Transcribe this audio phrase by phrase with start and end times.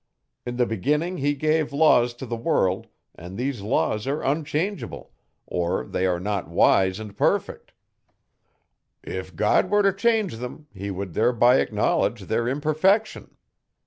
[0.47, 5.11] In the beginning he gave laws to the world an' these laws are unchangeable,
[5.45, 7.71] or they are not wise an' perfect.
[9.03, 13.37] If God were to change them He would thereby acknowledge their imperfection.